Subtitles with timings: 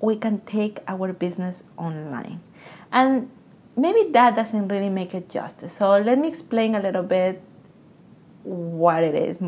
[0.00, 2.38] we can take our business online.
[2.92, 3.28] And
[3.76, 5.72] maybe that doesn't really make it justice.
[5.76, 7.42] So let me explain a little bit
[8.42, 9.38] what it is.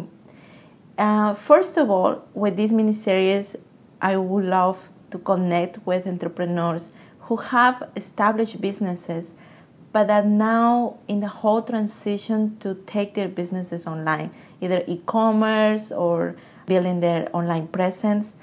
[0.96, 3.56] Uh, first of all, with this mini series,
[4.00, 6.90] I would love to connect with entrepreneurs
[7.20, 9.34] who have established businesses
[9.94, 14.28] but are now in the whole transition to take their businesses online,
[14.60, 16.34] either e commerce or
[16.66, 18.34] building their online presence.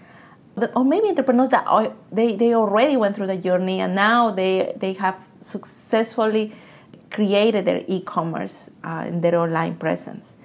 [0.76, 1.66] Or maybe entrepreneurs that
[2.12, 6.54] they, they already went through the journey and now they, they have successfully
[7.10, 10.36] created their e-commerce uh, and their online presence.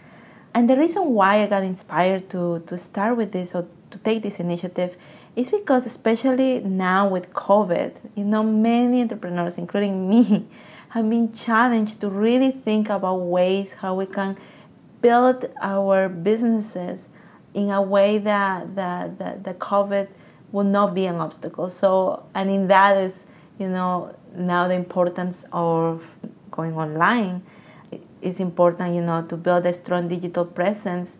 [0.54, 4.22] And the reason why I got inspired to, to start with this or to take
[4.22, 4.96] this initiative
[5.34, 10.46] is because especially now with COVID, you know, many entrepreneurs, including me,
[10.90, 14.36] have been challenged to really think about ways how we can
[15.02, 17.08] build our businesses
[17.56, 20.08] in a way that, that, that the COVID
[20.52, 21.70] will not be an obstacle.
[21.70, 23.24] So, and in that is,
[23.58, 26.04] you know, now the importance of
[26.50, 27.42] going online
[28.20, 31.16] is important, you know, to build a strong digital presence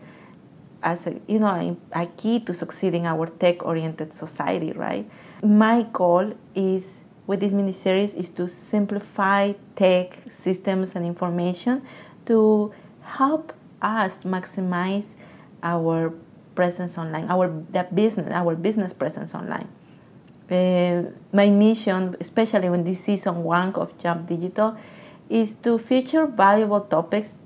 [0.83, 5.09] as a, you know, a, a key to succeeding our tech-oriented society, right?
[5.41, 11.81] My goal is with this mini series is to simplify tech systems and information
[12.27, 12.71] to
[13.01, 15.15] help us maximize
[15.63, 16.13] our
[16.57, 19.69] presence online, our the business, our business presence online.
[20.49, 24.75] Uh, my mission, especially when this season one of Jump Digital,
[25.29, 27.37] is to feature valuable topics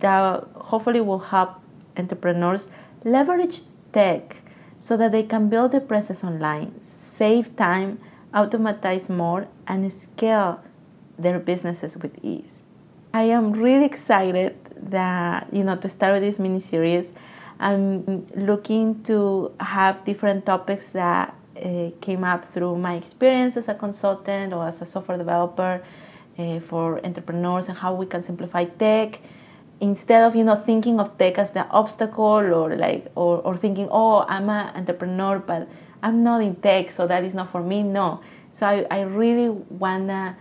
[0.00, 1.50] that hopefully will help
[1.96, 2.68] entrepreneurs
[3.04, 3.62] leverage
[3.92, 4.42] tech
[4.78, 8.00] so that they can build a presence online, save time,
[8.34, 10.60] automatize more, and scale
[11.18, 12.60] their businesses with ease.
[13.12, 17.12] I am really excited that you know to start with this mini series.
[17.60, 23.74] I'm looking to have different topics that uh, came up through my experience as a
[23.74, 25.82] consultant or as a software developer
[26.38, 29.20] uh, for entrepreneurs and how we can simplify tech.
[29.78, 33.88] Instead of you know thinking of tech as the obstacle or like or, or thinking
[33.90, 35.66] oh i'm an entrepreneur but
[36.02, 38.20] i'm not in tech so that is not for me no.
[38.52, 40.36] So i, I really wanna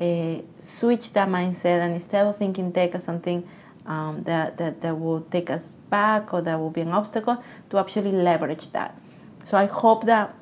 [0.00, 3.48] uh, switch that mindset and instead of thinking tech as something
[3.86, 7.78] um, that, that that will take us back or that will be an obstacle to
[7.78, 8.98] actually leverage that
[9.44, 10.34] so i hope that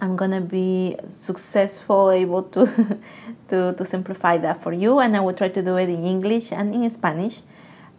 [0.00, 3.00] I'm gonna be successful, able to,
[3.48, 6.52] to, to simplify that for you, and I will try to do it in English
[6.52, 7.42] and in Spanish.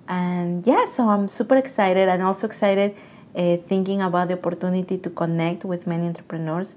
[0.08, 2.96] And yeah, so I'm super excited and also excited
[3.36, 6.76] uh, thinking about the opportunity to connect with many entrepreneurs.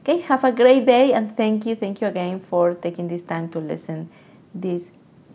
[0.00, 3.50] Okay, have a great day and thank you, thank you again for taking this time
[3.50, 4.08] to listen
[4.54, 4.90] this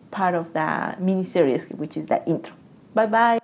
[0.10, 2.56] part of the mini series, which is the intro.
[2.96, 3.43] Bye bye.